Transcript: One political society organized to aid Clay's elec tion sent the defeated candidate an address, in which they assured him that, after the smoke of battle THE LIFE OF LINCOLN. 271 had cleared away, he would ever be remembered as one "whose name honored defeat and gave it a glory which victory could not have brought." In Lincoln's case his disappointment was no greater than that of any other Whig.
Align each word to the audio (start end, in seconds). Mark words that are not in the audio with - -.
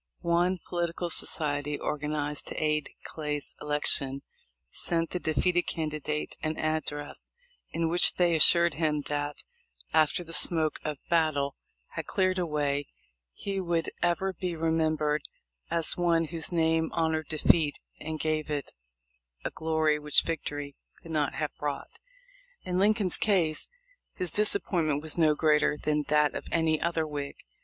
One 0.23 0.57
political 0.67 1.11
society 1.11 1.77
organized 1.77 2.47
to 2.47 2.55
aid 2.55 2.89
Clay's 3.03 3.53
elec 3.61 3.85
tion 3.85 4.23
sent 4.71 5.11
the 5.11 5.19
defeated 5.19 5.67
candidate 5.67 6.37
an 6.41 6.57
address, 6.57 7.29
in 7.69 7.87
which 7.87 8.15
they 8.15 8.33
assured 8.35 8.73
him 8.73 9.01
that, 9.09 9.43
after 9.93 10.23
the 10.23 10.33
smoke 10.33 10.79
of 10.83 10.97
battle 11.07 11.55
THE 11.95 12.01
LIFE 12.01 12.07
OF 12.09 12.17
LINCOLN. 12.17 12.35
271 12.47 12.85
had 12.87 12.87
cleared 12.87 12.87
away, 12.87 12.87
he 13.31 13.61
would 13.61 13.89
ever 14.01 14.33
be 14.33 14.55
remembered 14.55 15.21
as 15.69 15.95
one 15.95 16.25
"whose 16.29 16.51
name 16.51 16.89
honored 16.93 17.27
defeat 17.27 17.77
and 17.99 18.19
gave 18.19 18.49
it 18.49 18.71
a 19.45 19.51
glory 19.51 19.99
which 19.99 20.23
victory 20.23 20.75
could 21.03 21.11
not 21.11 21.35
have 21.35 21.53
brought." 21.59 21.99
In 22.63 22.79
Lincoln's 22.79 23.17
case 23.17 23.69
his 24.15 24.31
disappointment 24.31 25.03
was 25.03 25.19
no 25.19 25.35
greater 25.35 25.77
than 25.77 26.05
that 26.07 26.33
of 26.33 26.47
any 26.51 26.81
other 26.81 27.05
Whig. 27.05 27.35